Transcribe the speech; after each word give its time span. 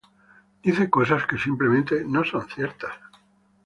Dice 0.63 0.89
cosas 0.89 1.27
que 1.27 1.37
simplemente 1.37 2.03
no 2.03 2.23
son 2.23 2.49
ciertas. 2.49 2.93